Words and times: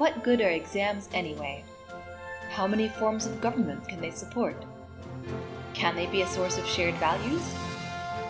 what 0.00 0.22
good 0.22 0.40
are 0.40 0.48
exams 0.48 1.10
anyway? 1.12 1.62
How 2.48 2.66
many 2.66 2.88
forms 2.88 3.26
of 3.26 3.38
government 3.38 3.86
can 3.86 4.00
they 4.00 4.10
support? 4.10 4.64
Can 5.74 5.94
they 5.94 6.06
be 6.06 6.22
a 6.22 6.26
source 6.26 6.56
of 6.56 6.66
shared 6.66 6.94
values? 6.94 7.42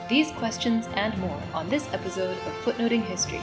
These 0.08 0.32
questions 0.32 0.88
and 0.94 1.16
more 1.18 1.40
on 1.54 1.68
this 1.68 1.86
episode 1.94 2.36
of 2.36 2.64
Footnoting 2.64 3.02
History. 3.02 3.40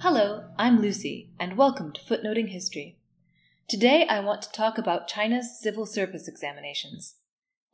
Hello, 0.00 0.46
I'm 0.58 0.80
Lucy, 0.80 1.28
and 1.38 1.56
welcome 1.56 1.92
to 1.92 2.00
Footnoting 2.00 2.48
History. 2.48 2.96
Today 3.68 4.06
I 4.08 4.20
want 4.20 4.42
to 4.42 4.52
talk 4.52 4.76
about 4.78 5.08
China's 5.08 5.58
civil 5.60 5.86
service 5.86 6.28
examinations. 6.28 7.16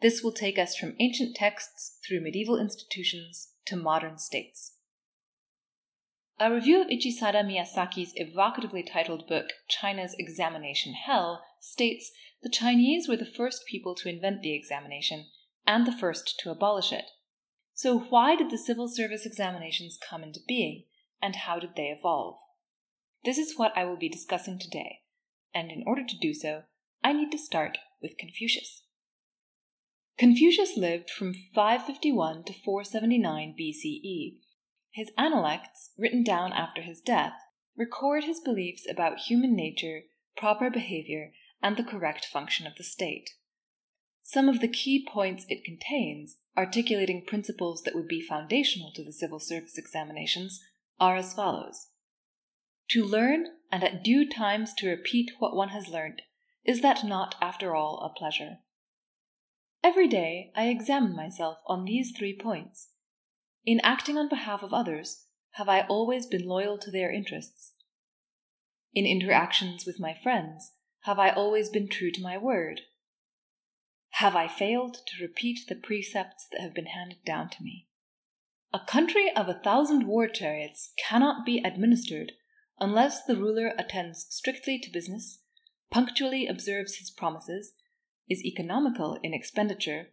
This 0.00 0.22
will 0.22 0.32
take 0.32 0.58
us 0.58 0.76
from 0.76 0.94
ancient 1.00 1.34
texts 1.34 1.98
through 2.06 2.20
medieval 2.20 2.58
institutions 2.58 3.48
to 3.66 3.76
modern 3.76 4.18
states. 4.18 4.74
A 6.38 6.52
review 6.52 6.80
of 6.80 6.88
Ichisada 6.88 7.42
Miyazaki's 7.44 8.14
evocatively 8.16 8.84
titled 8.88 9.26
book, 9.26 9.46
China's 9.68 10.14
Examination 10.18 10.92
Hell, 10.92 11.42
states 11.60 12.12
the 12.42 12.50
Chinese 12.50 13.08
were 13.08 13.16
the 13.16 13.26
first 13.26 13.66
people 13.66 13.96
to 13.96 14.08
invent 14.08 14.42
the 14.42 14.54
examination 14.54 15.26
and 15.66 15.84
the 15.84 15.92
first 15.92 16.38
to 16.40 16.50
abolish 16.50 16.92
it. 16.92 17.06
So, 17.74 17.98
why 17.98 18.36
did 18.36 18.50
the 18.50 18.58
civil 18.58 18.88
service 18.88 19.26
examinations 19.26 19.98
come 20.08 20.22
into 20.22 20.40
being? 20.46 20.84
and 21.20 21.36
how 21.36 21.58
did 21.58 21.70
they 21.76 21.94
evolve? 21.96 22.36
This 23.24 23.38
is 23.38 23.56
what 23.56 23.72
I 23.76 23.84
will 23.84 23.96
be 23.96 24.08
discussing 24.08 24.58
today, 24.58 25.00
and 25.54 25.70
in 25.70 25.82
order 25.86 26.02
to 26.06 26.18
do 26.18 26.34
so, 26.34 26.62
I 27.02 27.12
need 27.12 27.30
to 27.32 27.38
start 27.38 27.78
with 28.02 28.18
Confucius. 28.18 28.82
Confucius 30.18 30.76
lived 30.76 31.10
from 31.10 31.32
551 31.54 32.44
to 32.44 32.52
479 32.52 33.54
BCE. 33.58 34.38
His 34.92 35.10
Analects, 35.16 35.90
written 35.96 36.24
down 36.24 36.52
after 36.52 36.82
his 36.82 37.00
death, 37.00 37.34
record 37.76 38.24
his 38.24 38.40
beliefs 38.40 38.84
about 38.90 39.20
human 39.20 39.54
nature, 39.54 40.02
proper 40.36 40.70
behavior, 40.70 41.32
and 41.62 41.76
the 41.76 41.84
correct 41.84 42.24
function 42.24 42.66
of 42.66 42.74
the 42.76 42.84
state. 42.84 43.30
Some 44.22 44.48
of 44.48 44.60
the 44.60 44.68
key 44.68 45.06
points 45.08 45.46
it 45.48 45.64
contains, 45.64 46.38
articulating 46.56 47.24
principles 47.24 47.82
that 47.82 47.94
would 47.94 48.08
be 48.08 48.20
foundational 48.20 48.92
to 48.94 49.04
the 49.04 49.12
civil 49.12 49.38
service 49.38 49.78
examinations, 49.78 50.60
are 50.98 51.16
as 51.16 51.32
follows 51.32 51.88
To 52.90 53.04
learn, 53.04 53.46
and 53.70 53.84
at 53.84 54.02
due 54.02 54.28
times 54.28 54.72
to 54.78 54.88
repeat 54.88 55.32
what 55.38 55.54
one 55.54 55.70
has 55.70 55.88
learnt, 55.88 56.22
is 56.64 56.80
that 56.80 57.04
not, 57.04 57.34
after 57.40 57.74
all, 57.74 58.00
a 58.00 58.18
pleasure? 58.18 58.58
Every 59.84 60.08
day 60.08 60.50
I 60.56 60.68
examine 60.68 61.14
myself 61.14 61.58
on 61.66 61.84
these 61.84 62.12
three 62.16 62.36
points. 62.36 62.88
In 63.64 63.80
acting 63.84 64.16
on 64.16 64.28
behalf 64.28 64.62
of 64.62 64.72
others, 64.72 65.26
have 65.52 65.68
I 65.68 65.82
always 65.82 66.26
been 66.26 66.46
loyal 66.46 66.78
to 66.78 66.90
their 66.90 67.12
interests? 67.12 67.74
In 68.94 69.04
interactions 69.04 69.84
with 69.86 70.00
my 70.00 70.14
friends, 70.14 70.72
have 71.02 71.18
I 71.18 71.30
always 71.30 71.68
been 71.68 71.88
true 71.88 72.10
to 72.12 72.22
my 72.22 72.38
word? 72.38 72.80
Have 74.12 74.34
I 74.34 74.48
failed 74.48 74.96
to 75.06 75.22
repeat 75.22 75.60
the 75.68 75.74
precepts 75.74 76.48
that 76.50 76.62
have 76.62 76.74
been 76.74 76.86
handed 76.86 77.24
down 77.24 77.50
to 77.50 77.62
me? 77.62 77.86
A 78.72 78.80
country 78.80 79.30
of 79.34 79.48
a 79.48 79.60
thousand 79.62 80.06
war 80.06 80.26
chariots 80.28 80.92
cannot 81.06 81.44
be 81.44 81.62
administered 81.64 82.32
unless 82.80 83.24
the 83.24 83.36
ruler 83.36 83.72
attends 83.78 84.26
strictly 84.30 84.78
to 84.78 84.90
business, 84.90 85.40
punctually 85.90 86.46
observes 86.46 86.96
his 86.96 87.10
promises, 87.10 87.72
is 88.28 88.44
economical 88.44 89.18
in 89.22 89.32
expenditure, 89.32 90.08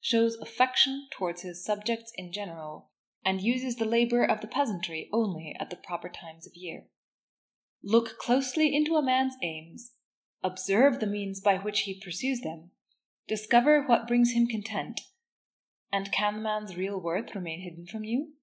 shows 0.00 0.36
affection 0.36 1.08
towards 1.12 1.42
his 1.42 1.64
subjects 1.64 2.12
in 2.16 2.32
general, 2.32 2.90
and 3.24 3.40
uses 3.40 3.76
the 3.76 3.84
labor 3.84 4.24
of 4.24 4.40
the 4.40 4.46
peasantry 4.46 5.08
only 5.12 5.56
at 5.58 5.70
the 5.70 5.76
proper 5.76 6.08
times 6.08 6.46
of 6.46 6.52
year. 6.54 6.84
Look 7.82 8.18
closely 8.18 8.74
into 8.74 8.94
a 8.94 9.04
man's 9.04 9.34
aims, 9.42 9.92
observe 10.42 11.00
the 11.00 11.06
means 11.06 11.40
by 11.40 11.56
which 11.56 11.80
he 11.80 12.00
pursues 12.00 12.40
them, 12.40 12.70
discover 13.26 13.82
what 13.82 14.06
brings 14.06 14.32
him 14.32 14.46
content, 14.46 15.00
and 15.92 16.12
can 16.12 16.36
the 16.36 16.40
man's 16.40 16.76
real 16.76 17.00
worth 17.00 17.34
remain 17.34 17.62
hidden 17.62 17.86
from 17.86 18.04
you? 18.04 18.34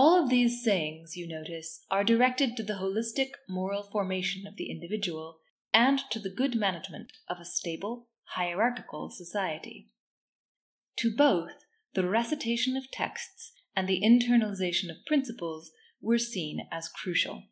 All 0.00 0.22
of 0.22 0.30
these 0.30 0.62
sayings, 0.62 1.16
you 1.16 1.26
notice, 1.26 1.84
are 1.90 2.04
directed 2.04 2.56
to 2.56 2.62
the 2.62 2.74
holistic 2.74 3.30
moral 3.48 3.82
formation 3.82 4.46
of 4.46 4.54
the 4.54 4.70
individual 4.70 5.40
and 5.74 5.98
to 6.12 6.20
the 6.20 6.30
good 6.30 6.54
management 6.54 7.10
of 7.28 7.40
a 7.40 7.44
stable, 7.44 8.06
hierarchical 8.36 9.10
society. 9.10 9.90
To 10.98 11.12
both, 11.12 11.64
the 11.94 12.08
recitation 12.08 12.76
of 12.76 12.92
texts 12.92 13.54
and 13.74 13.88
the 13.88 14.00
internalization 14.00 14.88
of 14.88 15.04
principles 15.04 15.72
were 16.00 16.16
seen 16.16 16.68
as 16.70 16.88
crucial. 16.88 17.42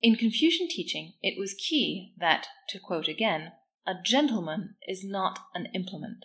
In 0.00 0.16
Confucian 0.16 0.68
teaching, 0.68 1.12
it 1.22 1.38
was 1.38 1.52
key 1.52 2.14
that, 2.18 2.46
to 2.70 2.78
quote 2.78 3.06
again, 3.06 3.52
a 3.86 3.96
gentleman 4.02 4.76
is 4.88 5.04
not 5.04 5.40
an 5.54 5.66
implement. 5.74 6.24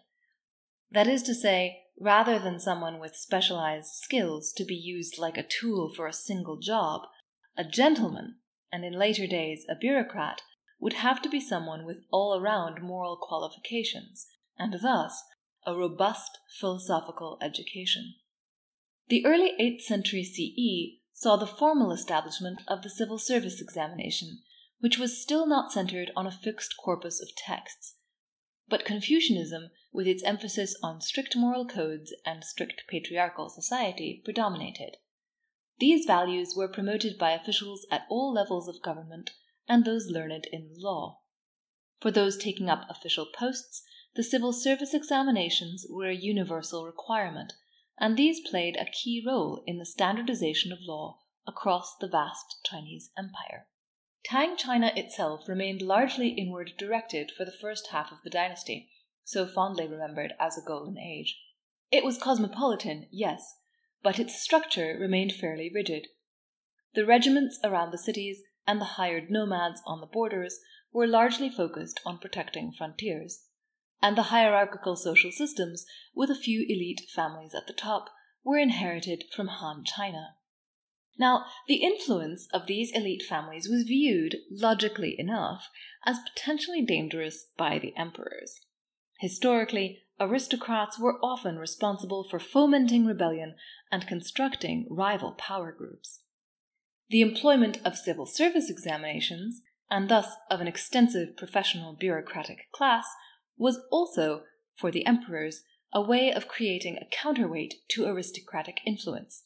That 0.90 1.08
is 1.08 1.24
to 1.24 1.36
say, 1.36 1.87
rather 2.00 2.38
than 2.38 2.60
someone 2.60 3.00
with 3.00 3.16
specialized 3.16 3.94
skills 3.94 4.54
to 4.56 4.64
be 4.64 4.76
used 4.76 5.18
like 5.18 5.38
a 5.38 5.48
tool 5.48 5.92
for 5.96 6.08
a 6.08 6.14
single 6.14 6.58
job, 6.58 7.02
a 7.58 7.64
gentleman, 7.64 8.36
and 8.72 8.86
in 8.86 8.94
later 8.94 9.26
days 9.26 9.66
a 9.70 9.76
bureaucrat, 9.76 10.42
would 10.80 10.94
have 10.94 11.22
to 11.22 11.30
be 11.30 11.40
someone 11.40 11.86
with 11.86 11.98
all 12.12 12.40
around 12.40 12.82
moral 12.82 13.18
qualifications, 13.18 14.28
and 14.60 14.76
thus 14.82 15.24
a 15.66 15.76
robust 15.76 16.38
philosophical 16.60 17.38
education. 17.42 18.14
The 19.10 19.26
early 19.26 19.54
8th 19.60 19.82
century 19.82 20.24
CE 20.24 21.02
saw 21.14 21.36
the 21.36 21.48
formal 21.48 21.92
establishment 21.92 22.62
of 22.68 22.84
the 22.84 22.90
civil 22.90 23.18
service 23.18 23.60
examination, 23.60 24.42
which 24.80 25.00
was 25.00 25.22
still 25.22 25.48
not 25.48 25.72
centered 25.72 26.12
on 26.16 26.28
a 26.28 26.32
fixed 26.32 26.76
corpus 26.84 27.22
of 27.22 27.36
texts, 27.36 27.96
but 28.70 28.86
Confucianism, 28.86 29.70
with 29.94 30.08
its 30.08 30.24
emphasis 30.24 30.76
on 30.84 31.02
strict 31.02 31.36
moral 31.36 31.66
codes 31.66 32.14
and 32.26 32.44
strict 32.44 32.84
patriarchal 32.90 33.50
society, 33.50 34.22
predominated. 34.24 34.98
These 35.80 36.06
values 36.06 36.54
were 36.56 36.68
promoted 36.68 37.18
by 37.18 37.32
officials 37.32 37.86
at 37.92 38.06
all 38.10 38.34
levels 38.34 38.68
of 38.68 38.82
government 38.82 39.32
and 39.68 39.86
those 39.86 40.08
learned 40.10 40.48
in 40.52 40.74
law. 40.78 41.22
For 42.02 42.12
those 42.12 42.38
taking 42.38 42.70
up 42.70 42.86
official 42.90 43.28
posts, 43.38 43.84
the 44.16 44.24
civil 44.24 44.54
service 44.54 44.94
examinations 44.94 45.86
were 45.90 46.10
a 46.10 46.16
universal 46.16 46.86
requirement, 46.86 47.54
and 48.00 48.18
these 48.18 48.40
played 48.48 48.76
a 48.78 48.86
key 48.86 49.24
role 49.26 49.64
in 49.68 49.78
the 49.78 49.86
standardization 49.86 50.72
of 50.72 50.80
law 50.82 51.20
across 51.46 51.96
the 52.00 52.08
vast 52.08 52.60
Chinese 52.66 53.12
empire. 53.18 53.68
Tang 54.30 54.58
China 54.58 54.92
itself 54.94 55.48
remained 55.48 55.82
largely 55.82 56.32
inward 56.32 56.74
directed 56.78 57.32
for 57.38 57.46
the 57.46 57.58
first 57.62 57.88
half 57.92 58.12
of 58.12 58.18
the 58.26 58.30
dynasty, 58.30 58.90
so 59.24 59.48
fondly 59.48 59.88
remembered 59.88 60.34
as 60.38 60.58
a 60.58 60.68
golden 60.68 60.98
age. 60.98 61.40
It 61.94 62.04
was 62.04 62.18
cosmopolitan, 62.18 63.08
yes, 63.10 63.56
but 64.04 64.20
its 64.20 64.38
structure 64.38 64.98
remained 65.00 65.32
fairly 65.32 65.72
rigid. 65.74 66.08
The 66.94 67.06
regiments 67.06 67.58
around 67.64 67.92
the 67.92 67.98
cities 67.98 68.42
and 68.68 68.82
the 68.82 68.98
hired 69.00 69.32
nomads 69.32 69.82
on 69.86 70.02
the 70.02 70.06
borders 70.06 70.60
were 70.92 71.08
largely 71.08 71.50
focused 71.50 72.02
on 72.06 72.20
protecting 72.20 72.74
frontiers, 72.78 73.46
and 74.02 74.18
the 74.18 74.24
hierarchical 74.24 74.98
social 74.98 75.32
systems, 75.32 75.86
with 76.14 76.30
a 76.30 76.36
few 76.36 76.66
elite 76.68 77.04
families 77.16 77.56
at 77.56 77.66
the 77.66 77.72
top, 77.72 78.10
were 78.44 78.58
inherited 78.58 79.24
from 79.34 79.48
Han 79.48 79.86
China. 79.86 80.36
Now, 81.20 81.46
the 81.68 81.76
influence 81.76 82.48
of 82.54 82.68
these 82.68 82.92
elite 82.92 83.24
families 83.24 83.68
was 83.68 83.84
viewed, 83.84 84.38
logically 84.52 85.16
enough, 85.18 85.68
as 86.06 86.20
potentially 86.20 86.84
dangerous 86.84 87.48
by 87.58 87.80
the 87.80 87.96
emperors. 87.98 88.62
Historically, 89.20 90.04
aristocrats 90.20 91.00
were 91.00 91.20
often 91.24 91.58
responsible 91.58 92.24
for 92.30 92.40
fomenting 92.40 93.06
rebellion 93.06 93.56
and 93.92 94.08
constructing 94.08 94.86
rival 94.90 95.32
power 95.32 95.72
groups. 95.72 96.22
The 97.10 97.22
employment 97.22 97.80
of 97.84 97.98
civil 97.98 98.26
service 98.26 98.70
examinations, 98.70 99.62
and 99.90 100.10
thus 100.10 100.36
of 100.52 100.62
an 100.62 100.68
extensive 100.68 101.36
professional 101.38 101.94
bureaucratic 101.94 102.72
class, 102.72 103.08
was 103.58 103.80
also, 103.92 104.44
for 104.76 104.92
the 104.92 105.06
emperors, 105.06 105.64
a 105.94 106.02
way 106.02 106.32
of 106.32 106.48
creating 106.48 106.98
a 106.98 107.08
counterweight 107.10 107.76
to 107.90 108.06
aristocratic 108.06 108.82
influence. 108.86 109.44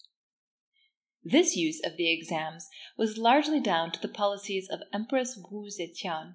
This 1.24 1.56
use 1.56 1.80
of 1.86 1.98
the 1.98 2.12
exams 2.12 2.68
was 2.98 3.18
largely 3.18 3.60
down 3.60 3.92
to 3.92 4.02
the 4.02 4.08
policies 4.08 4.68
of 4.72 4.80
Empress 4.92 5.38
Wu 5.38 5.68
Zetian. 5.70 6.34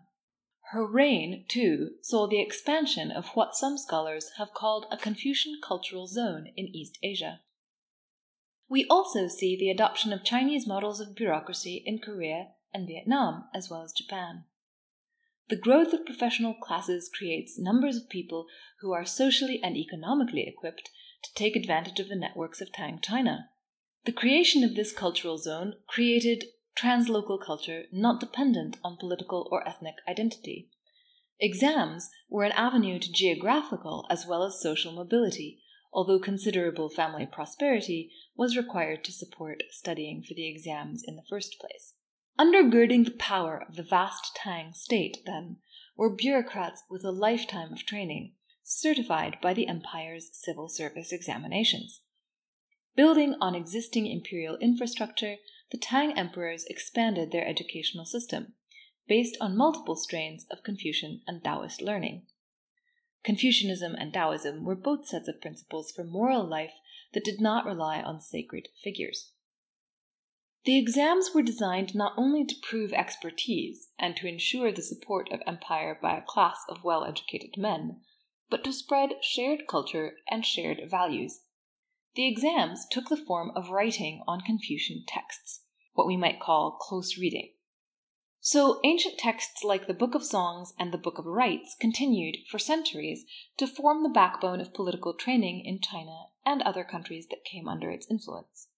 Her 0.71 0.87
reign, 0.87 1.45
too, 1.49 1.91
saw 2.03 2.27
the 2.27 2.41
expansion 2.41 3.11
of 3.11 3.29
what 3.35 3.55
some 3.55 3.79
scholars 3.79 4.31
have 4.39 4.55
called 4.55 4.87
a 4.91 4.97
Confucian 4.97 5.61
cultural 5.67 6.07
zone 6.07 6.47
in 6.57 6.67
East 6.67 6.99
Asia. 7.03 7.41
We 8.69 8.85
also 8.91 9.29
see 9.29 9.57
the 9.57 9.71
adoption 9.71 10.13
of 10.13 10.25
Chinese 10.25 10.67
models 10.67 11.01
of 11.01 11.15
bureaucracy 11.15 11.83
in 11.87 12.01
Korea 12.01 12.49
and 12.75 12.87
Vietnam, 12.87 13.45
as 13.55 13.71
well 13.71 13.83
as 13.83 13.93
Japan. 13.93 14.45
the 15.49 15.57
growth 15.57 15.93
of 15.93 16.05
professional 16.05 16.55
classes 16.55 17.09
creates 17.17 17.59
numbers 17.59 17.97
of 17.97 18.09
people 18.09 18.47
who 18.81 18.93
are 18.93 19.05
socially 19.05 19.61
and 19.63 19.77
economically 19.77 20.45
equipped 20.47 20.91
to 21.23 21.35
take 21.35 21.55
advantage 21.55 22.01
of 22.01 22.09
the 22.09 22.17
networks 22.17 22.61
of 22.61 22.73
Tang 22.73 22.99
China. 23.01 23.49
The 24.07 24.13
creation 24.13 24.63
of 24.63 24.77
this 24.77 24.93
cultural 24.93 25.37
zone 25.37 25.75
created 25.89 26.45
translocal 26.81 27.45
culture 27.45 27.87
not 27.93 28.21
dependent 28.21 28.77
on 28.85 28.99
political 28.99 29.49
or 29.51 29.67
ethnic 29.67 29.97
identity. 30.09 30.71
Exams 31.41 32.09
were 32.31 32.45
an 32.45 32.53
avenue 32.53 33.01
to 33.01 33.13
geographical 33.13 34.07
as 34.09 34.25
well 34.25 34.45
as 34.45 34.61
social 34.61 34.93
mobility, 34.93 35.59
although 35.93 36.21
considerable 36.21 36.89
family 36.89 37.27
prosperity 37.27 38.13
was 38.37 38.57
required 38.57 39.03
to 39.03 39.13
support 39.13 39.65
studying 39.73 40.23
for 40.23 40.35
the 40.35 40.49
exams 40.49 41.03
in 41.05 41.17
the 41.17 41.27
first 41.29 41.57
place. 41.61 41.95
Undergirding 42.39 43.07
the 43.07 43.11
power 43.11 43.61
of 43.69 43.75
the 43.75 43.83
vast 43.83 44.37
Tang 44.37 44.73
state, 44.73 45.19
then, 45.27 45.57
were 45.97 46.15
bureaucrats 46.15 46.85
with 46.89 47.05
a 47.05 47.11
lifetime 47.11 47.73
of 47.73 47.85
training, 47.85 48.35
certified 48.63 49.39
by 49.43 49.53
the 49.53 49.67
empire's 49.67 50.31
civil 50.33 50.69
service 50.69 51.11
examinations. 51.11 52.03
Building 52.97 53.35
on 53.43 53.55
existing 53.55 54.07
imperial 54.07 54.57
infrastructure, 54.57 55.37
the 55.71 55.77
Tang 55.77 56.17
emperors 56.17 56.65
expanded 56.65 57.31
their 57.31 57.47
educational 57.47 58.07
system, 58.07 58.55
based 59.07 59.37
on 59.41 59.57
multiple 59.57 59.97
strains 59.97 60.47
of 60.51 60.63
Confucian 60.63 61.21
and 61.27 61.45
Taoist 61.45 61.83
learning. 61.83 62.23
Confucianism 63.23 63.95
and 63.95 64.15
Taoism 64.15 64.65
were 64.65 64.75
both 64.75 65.07
sets 65.07 65.29
of 65.29 65.43
principles 65.43 65.93
for 65.93 66.05
moral 66.05 66.49
life 66.49 66.73
that 67.13 67.25
did 67.25 67.41
not 67.41 67.67
rely 67.67 68.01
on 68.01 68.21
sacred 68.21 68.69
figures. 68.83 69.33
The 70.65 70.79
exams 70.79 71.31
were 71.35 71.43
designed 71.43 71.95
not 71.95 72.15
only 72.17 72.45
to 72.45 72.55
prove 72.63 72.93
expertise 72.93 73.91
and 73.99 74.17
to 74.17 74.27
ensure 74.27 74.73
the 74.73 74.83
support 74.83 75.31
of 75.31 75.43
empire 75.47 75.99
by 76.01 76.17
a 76.17 76.23
class 76.23 76.59
of 76.69 76.83
well 76.83 77.05
educated 77.05 77.57
men, 77.59 78.01
but 78.49 78.65
to 78.65 78.73
spread 78.73 79.11
shared 79.23 79.67
culture 79.69 80.17
and 80.31 80.47
shared 80.47 80.81
values. 80.91 81.41
The 82.17 82.27
exams 82.27 82.87
took 82.91 83.11
the 83.11 83.17
form 83.17 83.53
of 83.55 83.69
writing 83.69 84.23
on 84.27 84.41
Confucian 84.41 85.05
texts, 85.07 85.61
what 85.93 86.07
we 86.07 86.17
might 86.17 86.41
call 86.41 86.79
close 86.81 87.19
reading. 87.19 87.51
So, 88.41 88.81
ancient 88.85 89.19
texts 89.19 89.63
like 89.63 89.87
the 89.87 89.93
Book 89.93 90.15
of 90.15 90.25
Songs 90.25 90.73
and 90.79 90.93
the 90.93 90.99
Book 90.99 91.19
of 91.19 91.27
Rites 91.27 91.77
continued 91.79 92.39
for 92.51 92.59
centuries 92.59 93.27
to 93.59 93.67
form 93.67 94.03
the 94.03 94.09
backbone 94.09 94.63
of 94.63 94.73
political 94.73 95.13
training 95.13 95.63
in 95.67 95.79
China 95.81 96.29
and 96.47 96.63
other 96.63 96.85
countries 96.85 97.27
that 97.29 97.45
came 97.45 97.69
under 97.69 97.91
its 97.91 98.07
influence. 98.11 98.69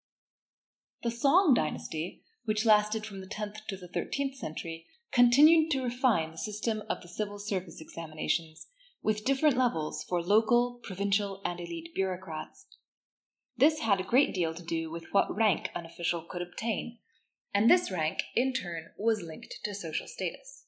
The 1.04 1.10
Song 1.12 1.54
dynasty, 1.54 2.24
which 2.44 2.66
lasted 2.66 3.06
from 3.06 3.20
the 3.20 3.28
10th 3.28 3.66
to 3.68 3.76
the 3.76 3.88
13th 3.88 4.34
century, 4.34 4.86
continued 5.12 5.70
to 5.70 5.84
refine 5.84 6.32
the 6.32 6.38
system 6.38 6.82
of 6.90 7.02
the 7.02 7.08
civil 7.08 7.38
service 7.38 7.80
examinations, 7.80 8.66
with 9.00 9.24
different 9.24 9.56
levels 9.56 10.04
for 10.08 10.20
local, 10.20 10.80
provincial, 10.82 11.40
and 11.44 11.60
elite 11.60 11.90
bureaucrats. 11.94 12.66
This 13.58 13.80
had 13.80 14.00
a 14.00 14.04
great 14.04 14.32
deal 14.32 14.54
to 14.54 14.62
do 14.62 14.88
with 14.88 15.06
what 15.10 15.34
rank 15.34 15.70
an 15.74 15.84
official 15.84 16.22
could 16.22 16.42
obtain, 16.42 16.98
and 17.52 17.68
this 17.68 17.90
rank, 17.90 18.22
in 18.36 18.52
turn, 18.52 18.90
was 18.96 19.20
linked 19.20 19.58
to 19.64 19.74
social 19.74 20.06
status. 20.06 20.64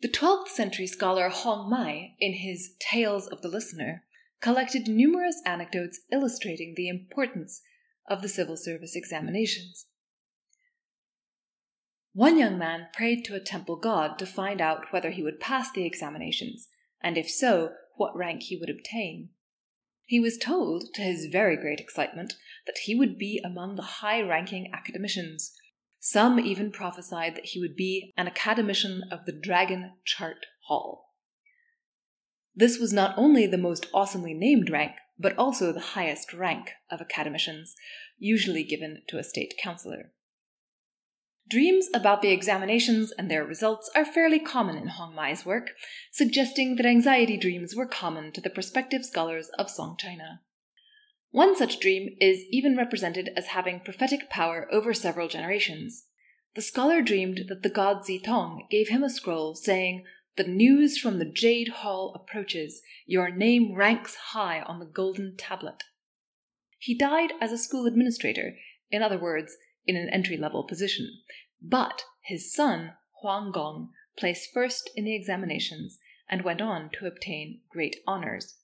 The 0.00 0.08
12th 0.08 0.48
century 0.48 0.86
scholar 0.86 1.28
Hong 1.28 1.68
Mai, 1.68 2.12
in 2.20 2.34
his 2.34 2.76
Tales 2.78 3.26
of 3.26 3.42
the 3.42 3.48
Listener, 3.48 4.04
collected 4.40 4.86
numerous 4.86 5.42
anecdotes 5.44 6.00
illustrating 6.12 6.74
the 6.76 6.88
importance 6.88 7.62
of 8.08 8.22
the 8.22 8.28
civil 8.28 8.56
service 8.56 8.94
examinations. 8.94 9.86
One 12.12 12.38
young 12.38 12.56
man 12.56 12.88
prayed 12.92 13.24
to 13.24 13.34
a 13.34 13.40
temple 13.40 13.76
god 13.76 14.18
to 14.20 14.26
find 14.26 14.60
out 14.60 14.92
whether 14.92 15.10
he 15.10 15.22
would 15.22 15.40
pass 15.40 15.72
the 15.72 15.84
examinations, 15.84 16.68
and 17.02 17.18
if 17.18 17.28
so, 17.28 17.72
what 17.96 18.16
rank 18.16 18.44
he 18.44 18.56
would 18.56 18.70
obtain. 18.70 19.30
He 20.06 20.20
was 20.20 20.38
told, 20.38 20.94
to 20.94 21.02
his 21.02 21.26
very 21.26 21.56
great 21.56 21.80
excitement, 21.80 22.34
that 22.64 22.78
he 22.84 22.94
would 22.94 23.18
be 23.18 23.40
among 23.44 23.74
the 23.74 23.82
high 23.82 24.22
ranking 24.22 24.70
academicians. 24.72 25.52
Some 25.98 26.38
even 26.38 26.70
prophesied 26.70 27.34
that 27.34 27.46
he 27.46 27.60
would 27.60 27.74
be 27.74 28.14
an 28.16 28.28
academician 28.28 29.02
of 29.10 29.26
the 29.26 29.32
Dragon 29.32 29.94
Chart 30.04 30.46
Hall. 30.68 31.14
This 32.54 32.78
was 32.78 32.92
not 32.92 33.18
only 33.18 33.46
the 33.46 33.58
most 33.58 33.88
awesomely 33.92 34.32
named 34.32 34.70
rank, 34.70 34.92
but 35.18 35.36
also 35.36 35.72
the 35.72 35.80
highest 35.80 36.32
rank 36.32 36.70
of 36.90 37.00
academicians, 37.00 37.74
usually 38.16 38.62
given 38.62 39.02
to 39.08 39.18
a 39.18 39.24
state 39.24 39.54
councillor. 39.60 40.12
Dreams 41.48 41.86
about 41.94 42.22
the 42.22 42.32
examinations 42.32 43.12
and 43.12 43.30
their 43.30 43.44
results 43.44 43.88
are 43.94 44.04
fairly 44.04 44.40
common 44.40 44.76
in 44.76 44.88
Hong 44.88 45.14
Mai's 45.14 45.46
work, 45.46 45.70
suggesting 46.10 46.74
that 46.74 46.86
anxiety 46.86 47.36
dreams 47.36 47.76
were 47.76 47.86
common 47.86 48.32
to 48.32 48.40
the 48.40 48.50
prospective 48.50 49.04
scholars 49.04 49.48
of 49.56 49.70
Song 49.70 49.96
China. 49.96 50.40
One 51.30 51.56
such 51.56 51.78
dream 51.78 52.16
is 52.20 52.42
even 52.50 52.76
represented 52.76 53.30
as 53.36 53.48
having 53.48 53.78
prophetic 53.80 54.28
power 54.28 54.66
over 54.72 54.92
several 54.92 55.28
generations. 55.28 56.06
The 56.56 56.62
scholar 56.62 57.00
dreamed 57.00 57.42
that 57.48 57.62
the 57.62 57.70
god 57.70 58.02
Zitong 58.02 58.68
gave 58.68 58.88
him 58.88 59.04
a 59.04 59.10
scroll 59.10 59.54
saying, 59.54 60.04
The 60.36 60.44
news 60.44 60.98
from 60.98 61.20
the 61.20 61.30
Jade 61.30 61.68
Hall 61.68 62.12
approaches. 62.16 62.80
Your 63.06 63.30
name 63.30 63.76
ranks 63.76 64.16
high 64.32 64.62
on 64.62 64.80
the 64.80 64.86
golden 64.86 65.36
tablet. 65.36 65.84
He 66.78 66.96
died 66.96 67.32
as 67.40 67.52
a 67.52 67.58
school 67.58 67.86
administrator, 67.86 68.56
in 68.90 69.02
other 69.02 69.18
words, 69.18 69.56
in 69.86 69.96
an 69.96 70.08
entry 70.10 70.36
level 70.36 70.64
position, 70.64 71.08
but 71.62 72.02
his 72.22 72.52
son, 72.52 72.92
Huang 73.22 73.52
Gong, 73.52 73.90
placed 74.18 74.50
first 74.52 74.90
in 74.96 75.04
the 75.04 75.14
examinations 75.14 75.98
and 76.28 76.42
went 76.42 76.60
on 76.60 76.90
to 76.98 77.06
obtain 77.06 77.60
great 77.70 77.96
honors. 78.06 78.56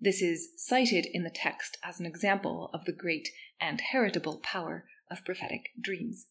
This 0.00 0.22
is 0.22 0.50
cited 0.56 1.06
in 1.12 1.24
the 1.24 1.30
text 1.30 1.78
as 1.82 1.98
an 1.98 2.06
example 2.06 2.70
of 2.72 2.84
the 2.84 2.92
great 2.92 3.28
and 3.60 3.80
heritable 3.80 4.38
power 4.38 4.84
of 5.10 5.24
prophetic 5.24 5.70
dreams. 5.80 6.26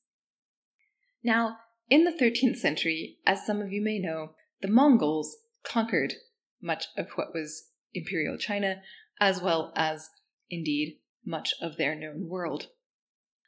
Now, 1.24 1.58
in 1.90 2.04
the 2.04 2.12
13th 2.12 2.58
century, 2.58 3.18
as 3.26 3.46
some 3.46 3.62
of 3.62 3.72
you 3.72 3.82
may 3.82 4.00
know, 4.00 4.32
the 4.62 4.68
Mongols 4.68 5.38
conquered 5.64 6.14
much 6.62 6.86
of 6.98 7.10
what 7.16 7.34
was 7.34 7.70
imperial 7.94 8.38
China, 8.38 8.82
as 9.20 9.42
well 9.42 9.74
as, 9.76 10.10
indeed, 10.50 11.00
much 11.26 11.54
of 11.62 11.78
their 11.78 11.96
known 11.96 12.28
world. 12.30 12.68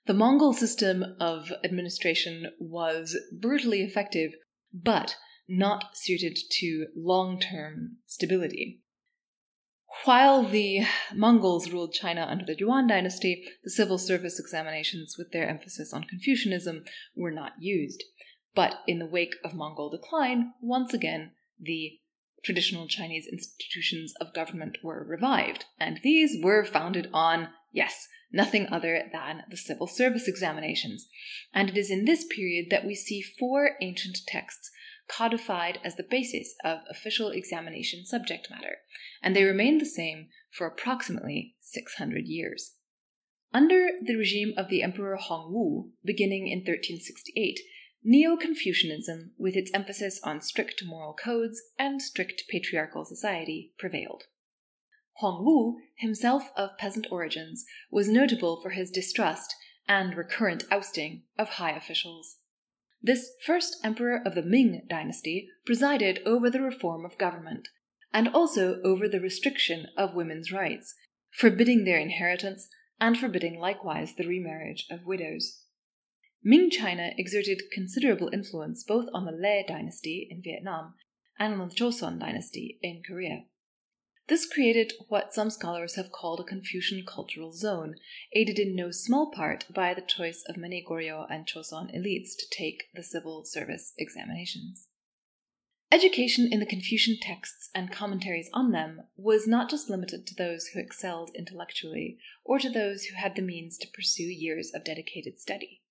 The 0.09 0.15
Mongol 0.15 0.53
system 0.53 1.05
of 1.19 1.53
administration 1.63 2.47
was 2.59 3.15
brutally 3.31 3.83
effective, 3.83 4.31
but 4.73 5.15
not 5.47 5.95
suited 5.95 6.35
to 6.53 6.87
long 6.95 7.39
term 7.39 7.97
stability. 8.07 8.79
While 10.05 10.41
the 10.41 10.79
Mongols 11.13 11.69
ruled 11.69 11.93
China 11.93 12.25
under 12.27 12.43
the 12.43 12.57
Yuan 12.57 12.87
dynasty, 12.87 13.45
the 13.63 13.69
civil 13.69 13.99
service 13.99 14.39
examinations, 14.39 15.13
with 15.15 15.31
their 15.31 15.47
emphasis 15.47 15.93
on 15.93 16.05
Confucianism, 16.05 16.85
were 17.15 17.29
not 17.29 17.51
used. 17.59 18.03
But 18.55 18.79
in 18.87 18.97
the 18.97 19.05
wake 19.05 19.35
of 19.45 19.53
Mongol 19.53 19.91
decline, 19.91 20.53
once 20.59 20.91
again, 20.91 21.33
the 21.61 21.99
traditional 22.43 22.87
Chinese 22.87 23.27
institutions 23.31 24.15
of 24.19 24.33
government 24.33 24.79
were 24.83 25.05
revived, 25.07 25.65
and 25.79 25.99
these 26.01 26.35
were 26.43 26.65
founded 26.65 27.11
on, 27.13 27.49
yes, 27.71 28.07
nothing 28.31 28.67
other 28.71 29.09
than 29.11 29.43
the 29.49 29.57
civil 29.57 29.87
service 29.87 30.27
examinations. 30.27 31.07
And 31.53 31.69
it 31.69 31.77
is 31.77 31.89
in 31.89 32.05
this 32.05 32.25
period 32.25 32.67
that 32.69 32.85
we 32.85 32.95
see 32.95 33.21
four 33.21 33.71
ancient 33.81 34.19
texts 34.27 34.71
codified 35.07 35.79
as 35.83 35.95
the 35.95 36.07
basis 36.09 36.53
of 36.63 36.79
official 36.89 37.29
examination 37.29 38.05
subject 38.05 38.47
matter, 38.49 38.77
and 39.23 39.35
they 39.35 39.43
remained 39.43 39.81
the 39.81 39.85
same 39.85 40.27
for 40.51 40.67
approximately 40.67 41.55
600 41.61 42.25
years. 42.25 42.75
Under 43.51 43.89
the 44.05 44.15
regime 44.15 44.53
of 44.57 44.69
the 44.69 44.83
Emperor 44.83 45.17
Hongwu, 45.17 45.89
beginning 46.05 46.47
in 46.47 46.59
1368, 46.59 47.59
Neo 48.03 48.37
Confucianism, 48.37 49.31
with 49.37 49.55
its 49.55 49.71
emphasis 49.73 50.21
on 50.23 50.41
strict 50.41 50.83
moral 50.85 51.13
codes 51.13 51.61
and 51.77 52.01
strict 52.01 52.43
patriarchal 52.47 53.03
society, 53.05 53.73
prevailed. 53.77 54.25
Hongwu, 55.21 55.75
himself 55.95 56.49
of 56.55 56.77
peasant 56.77 57.07
origins, 57.11 57.65
was 57.91 58.07
notable 58.07 58.61
for 58.61 58.69
his 58.71 58.89
distrust 58.89 59.55
and 59.87 60.15
recurrent 60.15 60.63
ousting 60.71 61.23
of 61.37 61.49
high 61.49 61.71
officials. 61.71 62.37
This 63.01 63.31
first 63.45 63.77
emperor 63.83 64.21
of 64.25 64.35
the 64.35 64.43
Ming 64.43 64.85
dynasty 64.89 65.49
presided 65.65 66.19
over 66.25 66.49
the 66.49 66.61
reform 66.61 67.05
of 67.05 67.17
government, 67.17 67.69
and 68.13 68.27
also 68.27 68.81
over 68.83 69.07
the 69.07 69.19
restriction 69.19 69.87
of 69.97 70.15
women's 70.15 70.51
rights, 70.51 70.95
forbidding 71.31 71.85
their 71.85 71.99
inheritance 71.99 72.67
and 72.99 73.17
forbidding 73.17 73.59
likewise 73.59 74.15
the 74.15 74.27
remarriage 74.27 74.85
of 74.89 75.05
widows. 75.05 75.63
Ming 76.43 76.69
China 76.69 77.11
exerted 77.17 77.63
considerable 77.71 78.29
influence 78.31 78.83
both 78.83 79.07
on 79.13 79.25
the 79.25 79.31
Le 79.31 79.63
dynasty 79.67 80.27
in 80.29 80.41
Vietnam 80.41 80.95
and 81.37 81.53
on 81.53 81.69
the 81.69 81.75
Joseon 81.75 82.19
dynasty 82.19 82.79
in 82.81 83.01
Korea. 83.05 83.45
This 84.29 84.45
created 84.45 84.93
what 85.07 85.33
some 85.33 85.49
scholars 85.49 85.95
have 85.95 86.11
called 86.11 86.39
a 86.39 86.43
Confucian 86.43 87.03
cultural 87.03 87.51
zone, 87.51 87.95
aided 88.31 88.59
in 88.59 88.75
no 88.75 88.91
small 88.91 89.31
part 89.31 89.65
by 89.73 89.95
the 89.95 90.03
choice 90.03 90.43
of 90.47 90.55
many 90.55 90.85
Goryeo 90.87 91.25
and 91.31 91.47
Choson 91.47 91.89
elites 91.97 92.37
to 92.37 92.45
take 92.51 92.89
the 92.93 93.01
civil 93.01 93.43
service 93.43 93.91
examinations. 93.97 94.89
Education 95.91 96.47
in 96.51 96.59
the 96.59 96.67
Confucian 96.67 97.17
texts 97.19 97.71
and 97.73 97.91
commentaries 97.91 98.51
on 98.53 98.71
them 98.71 99.01
was 99.17 99.47
not 99.47 99.67
just 99.67 99.89
limited 99.89 100.27
to 100.27 100.35
those 100.35 100.67
who 100.67 100.79
excelled 100.79 101.31
intellectually 101.35 102.19
or 102.45 102.59
to 102.59 102.69
those 102.69 103.05
who 103.05 103.15
had 103.15 103.35
the 103.35 103.41
means 103.41 103.79
to 103.79 103.87
pursue 103.87 104.21
years 104.21 104.71
of 104.75 104.83
dedicated 104.83 105.39
study. 105.39 105.81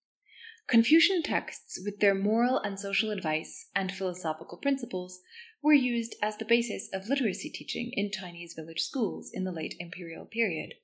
Confucian 0.69 1.23
texts, 1.23 1.81
with 1.83 1.99
their 1.99 2.15
moral 2.15 2.59
and 2.59 2.79
social 2.79 3.11
advice 3.11 3.71
and 3.75 3.91
philosophical 3.91 4.59
principles, 4.59 5.23
were 5.63 5.73
used 5.73 6.15
as 6.23 6.37
the 6.37 6.45
basis 6.45 6.89
of 6.93 7.09
literacy 7.09 7.51
teaching 7.51 7.91
in 7.95 8.11
Chinese 8.13 8.55
village 8.55 8.81
schools 8.81 9.31
in 9.33 9.45
the 9.45 9.53
late 9.53 9.75
imperial 9.79 10.25
period. 10.25 10.75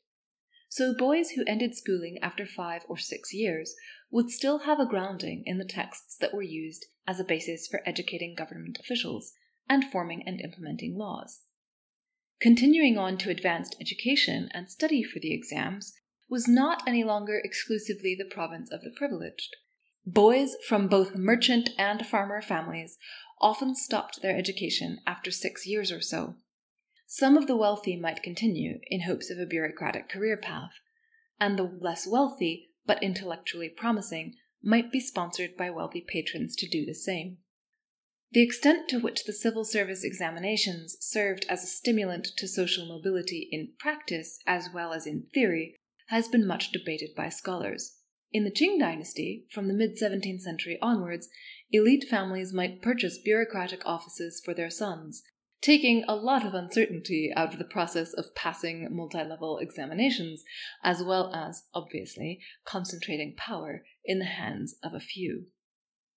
So 0.69 0.93
boys 0.93 1.31
who 1.31 1.45
ended 1.47 1.77
schooling 1.77 2.19
after 2.21 2.45
five 2.45 2.83
or 2.89 2.99
six 2.99 3.33
years 3.33 3.75
would 4.11 4.31
still 4.31 4.61
have 4.61 4.81
a 4.81 4.87
grounding 4.87 5.45
in 5.47 5.59
the 5.59 5.65
texts 5.65 6.17
that 6.21 6.35
were 6.35 6.43
used 6.43 6.87
as 7.07 7.21
a 7.21 7.25
basis 7.25 7.69
for 7.69 7.83
educating 7.87 8.35
government 8.35 8.79
officials 8.81 9.33
and 9.69 9.85
forming 9.85 10.23
and 10.27 10.41
implementing 10.41 10.97
laws. 10.97 11.43
Continuing 12.41 12.99
on 12.99 13.17
to 13.19 13.31
advanced 13.31 13.77
education 13.81 14.49
and 14.53 14.69
study 14.69 15.03
for 15.03 15.21
the 15.21 15.33
exams 15.33 15.95
was 16.29 16.49
not 16.49 16.83
any 16.87 17.05
longer 17.05 17.41
exclusively 17.43 18.17
the 18.19 18.35
province 18.35 18.71
of 18.73 18.81
the 18.83 18.93
privileged. 18.97 19.55
Boys 20.07 20.57
from 20.69 20.87
both 20.87 21.15
merchant 21.15 21.71
and 21.79 22.07
farmer 22.07 22.43
families 22.43 22.99
often 23.41 23.75
stopped 23.75 24.21
their 24.21 24.37
education 24.37 25.01
after 25.07 25.31
six 25.31 25.67
years 25.67 25.91
or 25.91 26.01
so. 26.01 26.37
Some 27.07 27.37
of 27.37 27.47
the 27.47 27.57
wealthy 27.57 27.97
might 27.97 28.23
continue 28.23 28.81
in 28.89 29.03
hopes 29.03 29.31
of 29.31 29.39
a 29.39 29.47
bureaucratic 29.47 30.09
career 30.09 30.37
path, 30.37 30.73
and 31.41 31.59
the 31.59 31.63
less 31.81 32.07
wealthy 32.07 32.71
but 32.87 33.03
intellectually 33.03 33.69
promising 33.69 34.35
might 34.63 34.93
be 34.93 35.01
sponsored 35.01 35.57
by 35.57 35.71
wealthy 35.71 36.05
patrons 36.07 36.55
to 36.57 36.69
do 36.69 36.85
the 36.85 36.95
same. 36.95 37.39
The 38.33 38.43
extent 38.43 38.89
to 38.89 38.99
which 38.99 39.25
the 39.25 39.33
civil 39.33 39.65
service 39.65 40.05
examinations 40.05 40.97
served 41.01 41.47
as 41.49 41.63
a 41.63 41.69
stimulant 41.69 42.27
to 42.37 42.49
social 42.49 42.87
mobility 42.87 43.49
in 43.53 43.73
practice 43.79 44.39
as 44.47 44.69
well 44.75 44.93
as 44.93 45.07
in 45.07 45.27
theory 45.33 45.77
has 46.09 46.29
been 46.29 46.47
much 46.47 46.73
debated 46.73 47.11
by 47.17 47.29
scholars. 47.29 47.99
In 48.35 48.43
the 48.43 48.51
Qing 48.51 48.81
dynasty, 48.81 49.47
from 49.53 49.69
the 49.69 49.75
mid 49.75 49.97
17th 49.97 50.41
century 50.41 50.77
onwards, 50.83 51.29
elite 51.71 52.07
families 52.11 52.53
might 52.53 52.83
purchase 52.83 53.17
bureaucratic 53.17 53.87
offices 53.87 54.43
for 54.45 54.53
their 54.53 54.71
sons, 54.71 55.23
taking 55.63 56.03
a 56.09 56.17
lot 56.17 56.45
of 56.45 56.53
uncertainty 56.53 57.33
out 57.37 57.53
of 57.53 57.61
the 57.61 57.65
process 57.65 58.13
of 58.13 58.35
passing 58.35 58.89
multi 58.91 59.23
level 59.23 59.59
examinations, 59.59 60.43
as 60.83 61.01
well 61.01 61.33
as, 61.33 61.63
obviously, 61.75 62.41
concentrating 62.65 63.37
power 63.37 63.85
in 64.05 64.19
the 64.19 64.25
hands 64.25 64.75
of 64.83 64.95
a 64.95 65.01
few. 65.01 65.47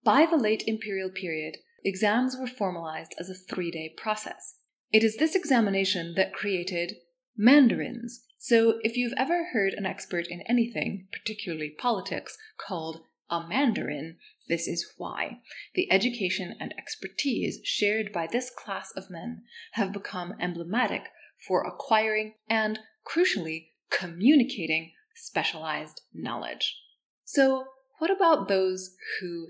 By 0.03 0.25
the 0.25 0.38
late 0.38 0.63
imperial 0.65 1.12
period, 1.12 1.57
exams 1.86 2.36
were 2.36 2.47
formalized 2.47 3.13
as 3.19 3.29
a 3.29 3.36
three 3.36 3.69
day 3.69 3.93
process. 3.95 4.55
It 4.91 5.03
is 5.03 5.17
this 5.17 5.36
examination 5.36 6.15
that 6.15 6.33
created 6.33 6.93
mandarins, 7.38 8.24
so, 8.39 8.79
if 8.82 8.96
you've 8.96 9.13
ever 9.17 9.48
heard 9.51 9.74
an 9.74 9.86
expert 9.86 10.27
in 10.27 10.41
anything, 10.41 11.08
particularly 11.12 11.70
politics, 11.70 12.38
called 12.58 13.01
a 13.29 13.46
Mandarin, 13.46 14.17
this 14.48 14.67
is 14.67 14.94
why. 14.98 15.39
The 15.74 15.91
education 15.91 16.56
and 16.60 16.74
expertise 16.77 17.60
shared 17.63 18.13
by 18.13 18.27
this 18.27 18.50
class 18.50 18.91
of 18.96 19.10
men 19.10 19.44
have 19.74 19.91
become 19.91 20.36
emblematic 20.39 21.10
for 21.48 21.63
acquiring 21.63 22.36
and, 22.50 22.79
crucially, 23.06 23.70
communicating 23.89 24.91
specialized 25.15 26.01
knowledge. 26.13 26.79
So, 27.25 27.65
what 27.98 28.12
about 28.12 28.48
those 28.48 28.96
who 29.20 29.48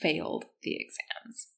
failed 0.00 0.44
the 0.62 0.76
exams? 0.76 1.48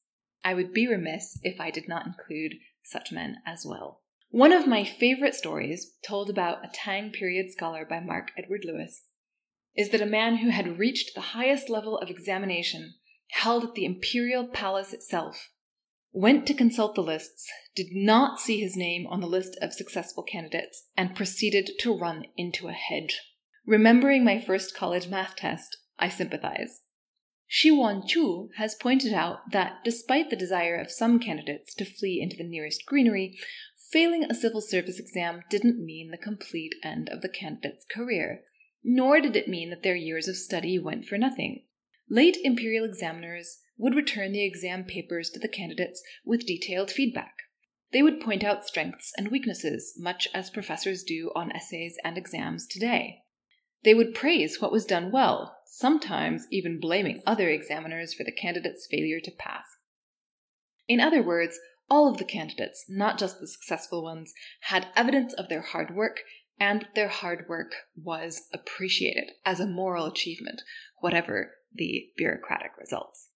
I 0.43 0.53
would 0.53 0.73
be 0.73 0.87
remiss 0.87 1.37
if 1.43 1.59
I 1.59 1.69
did 1.69 1.87
not 1.87 2.07
include 2.07 2.55
such 2.83 3.11
men 3.11 3.37
as 3.45 3.65
well. 3.65 4.01
One 4.31 4.53
of 4.53 4.67
my 4.67 4.83
favorite 4.83 5.33
stories, 5.33 5.95
told 6.07 6.29
about 6.29 6.63
a 6.63 6.69
Tang 6.71 7.11
period 7.11 7.49
scholar 7.49 7.83
by 7.83 7.99
Mark 7.99 8.29
Edward 8.37 8.63
Lewis, 8.63 9.01
is 9.75 9.89
that 9.89 10.01
a 10.01 10.05
man 10.05 10.37
who 10.37 10.49
had 10.49 10.77
reached 10.77 11.15
the 11.15 11.33
highest 11.33 11.67
level 11.67 11.97
of 11.97 12.11
examination, 12.11 12.93
held 13.31 13.63
at 13.63 13.73
the 13.73 13.85
imperial 13.85 14.47
palace 14.47 14.93
itself, 14.93 15.49
went 16.11 16.45
to 16.45 16.53
consult 16.53 16.93
the 16.93 17.01
lists, 17.01 17.47
did 17.75 17.87
not 17.91 18.39
see 18.39 18.59
his 18.59 18.77
name 18.77 19.07
on 19.07 19.19
the 19.19 19.27
list 19.27 19.57
of 19.63 19.73
successful 19.73 20.21
candidates, 20.21 20.83
and 20.95 21.15
proceeded 21.15 21.71
to 21.79 21.97
run 21.97 22.25
into 22.37 22.67
a 22.67 22.73
hedge. 22.73 23.19
Remembering 23.65 24.23
my 24.23 24.39
first 24.39 24.75
college 24.75 25.07
math 25.07 25.37
test, 25.37 25.75
I 25.97 26.07
sympathize. 26.07 26.81
Shi 27.47 27.71
Wan 27.71 28.05
Chu 28.05 28.49
has 28.57 28.75
pointed 28.75 29.11
out 29.11 29.39
that 29.53 29.77
despite 29.83 30.29
the 30.29 30.35
desire 30.35 30.75
of 30.75 30.91
some 30.91 31.17
candidates 31.17 31.73
to 31.73 31.83
flee 31.83 32.19
into 32.21 32.37
the 32.37 32.47
nearest 32.47 32.85
greenery, 32.85 33.39
Failing 33.91 34.23
a 34.25 34.35
civil 34.35 34.61
service 34.61 34.99
exam 34.99 35.41
didn't 35.49 35.83
mean 35.83 36.11
the 36.11 36.17
complete 36.17 36.75
end 36.83 37.09
of 37.09 37.21
the 37.21 37.29
candidate's 37.29 37.85
career, 37.85 38.41
nor 38.83 39.19
did 39.19 39.35
it 39.35 39.47
mean 39.47 39.71
that 39.71 39.81
their 39.81 39.95
years 39.95 40.27
of 40.27 40.35
study 40.35 40.77
went 40.77 41.05
for 41.05 41.17
nothing. 41.17 41.63
Late 42.07 42.37
imperial 42.43 42.85
examiners 42.85 43.59
would 43.77 43.95
return 43.95 44.31
the 44.31 44.45
exam 44.45 44.83
papers 44.83 45.31
to 45.31 45.39
the 45.39 45.47
candidates 45.47 46.03
with 46.23 46.45
detailed 46.45 46.91
feedback. 46.91 47.33
They 47.91 48.03
would 48.03 48.21
point 48.21 48.43
out 48.43 48.65
strengths 48.65 49.11
and 49.17 49.29
weaknesses, 49.29 49.95
much 49.97 50.27
as 50.35 50.51
professors 50.51 51.01
do 51.01 51.31
on 51.35 51.51
essays 51.51 51.95
and 52.03 52.15
exams 52.15 52.67
today. 52.67 53.23
They 53.83 53.95
would 53.95 54.13
praise 54.13 54.61
what 54.61 54.71
was 54.71 54.85
done 54.85 55.11
well, 55.11 55.57
sometimes 55.65 56.45
even 56.51 56.79
blaming 56.79 57.23
other 57.25 57.49
examiners 57.49 58.13
for 58.13 58.23
the 58.23 58.31
candidate's 58.31 58.85
failure 58.85 59.19
to 59.21 59.31
pass. 59.31 59.65
In 60.87 60.99
other 60.99 61.23
words, 61.23 61.59
all 61.89 62.09
of 62.09 62.17
the 62.17 62.25
candidates, 62.25 62.85
not 62.87 63.17
just 63.17 63.39
the 63.39 63.47
successful 63.47 64.03
ones, 64.03 64.33
had 64.61 64.87
evidence 64.95 65.33
of 65.33 65.49
their 65.49 65.61
hard 65.61 65.95
work, 65.95 66.21
and 66.59 66.87
their 66.95 67.07
hard 67.07 67.45
work 67.47 67.71
was 67.95 68.43
appreciated 68.53 69.31
as 69.45 69.59
a 69.59 69.67
moral 69.67 70.05
achievement, 70.05 70.61
whatever 70.99 71.51
the 71.73 72.09
bureaucratic 72.17 72.71
results. 72.77 73.29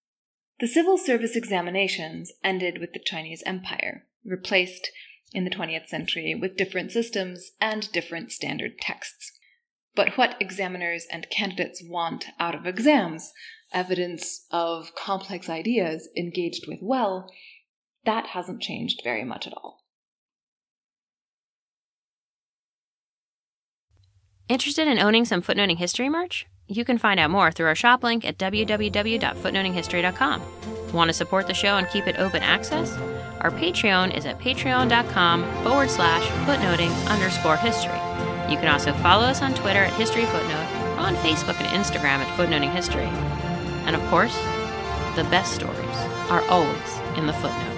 The 0.59 0.67
civil 0.67 0.97
service 0.97 1.35
examinations 1.35 2.31
ended 2.43 2.77
with 2.79 2.93
the 2.93 3.03
Chinese 3.03 3.43
Empire, 3.45 4.05
replaced 4.23 4.89
in 5.33 5.45
the 5.45 5.51
20th 5.51 5.87
century 5.87 6.35
with 6.35 6.57
different 6.57 6.91
systems 6.91 7.51
and 7.59 7.91
different 7.91 8.31
standard 8.31 8.79
texts. 8.79 9.31
But 9.95 10.17
what 10.17 10.35
examiners 10.39 11.05
and 11.11 11.29
candidates 11.29 11.83
want 11.83 12.25
out 12.39 12.55
of 12.55 12.65
exams, 12.65 13.31
evidence 13.71 14.45
of 14.51 14.93
complex 14.95 15.49
ideas 15.49 16.09
engaged 16.17 16.65
with 16.67 16.79
well, 16.81 17.29
that 18.05 18.27
hasn't 18.27 18.61
changed 18.61 19.01
very 19.03 19.23
much 19.23 19.47
at 19.47 19.53
all. 19.53 19.79
Interested 24.49 24.87
in 24.87 24.99
owning 24.99 25.23
some 25.25 25.41
footnoting 25.41 25.77
history 25.77 26.09
merch? 26.09 26.45
You 26.67 26.83
can 26.85 26.97
find 26.97 27.19
out 27.19 27.29
more 27.31 27.51
through 27.51 27.67
our 27.67 27.75
shop 27.75 28.03
link 28.03 28.25
at 28.25 28.37
www.footnotinghistory.com. 28.37 30.41
Want 30.93 31.09
to 31.09 31.13
support 31.13 31.47
the 31.47 31.53
show 31.53 31.77
and 31.77 31.89
keep 31.89 32.07
it 32.07 32.19
open 32.19 32.43
access? 32.43 32.97
Our 33.41 33.51
Patreon 33.51 34.15
is 34.15 34.25
at 34.25 34.39
patreon.com 34.39 35.63
forward 35.63 35.89
slash 35.89 36.23
footnoting 36.45 36.91
underscore 37.09 37.57
history. 37.57 37.99
You 38.49 38.57
can 38.57 38.67
also 38.67 38.91
follow 38.93 39.23
us 39.23 39.41
on 39.41 39.53
Twitter 39.53 39.79
at 39.79 39.93
History 39.93 40.25
Footnote, 40.25 40.67
or 40.95 40.99
on 40.99 41.15
Facebook 41.15 41.59
and 41.59 41.83
Instagram 41.83 42.19
at 42.19 42.37
Footnoting 42.37 42.71
History. 42.71 43.07
And 43.85 43.95
of 43.95 44.01
course, 44.09 44.35
the 45.15 45.23
best 45.29 45.55
stories 45.55 45.97
are 46.29 46.41
always 46.49 46.99
in 47.17 47.27
the 47.27 47.33
footnote. 47.33 47.72